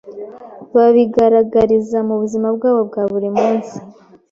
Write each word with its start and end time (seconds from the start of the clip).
Babigaragariza 0.75 1.97
mu 2.07 2.15
buzima 2.21 2.47
bwabo 2.55 2.81
bwa 2.89 3.03
buri 3.11 3.29
munsi 3.37 3.75